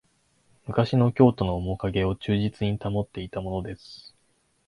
[0.65, 4.15] 昔の京都のおもかげを忠実に保っていたものです